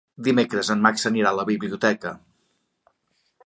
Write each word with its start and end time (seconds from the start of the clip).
Dimecres 0.27 0.71
en 0.75 0.81
Max 0.85 1.03
anirà 1.11 1.33
a 1.33 1.39
la 1.41 1.47
biblioteca. 1.51 2.15